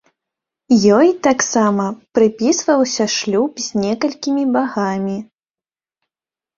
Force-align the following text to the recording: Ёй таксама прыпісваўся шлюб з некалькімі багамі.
Ёй 0.99 1.09
таксама 1.27 1.85
прыпісваўся 2.19 3.05
шлюб 3.19 3.51
з 3.69 3.87
некалькімі 3.87 4.43
багамі. 4.59 5.17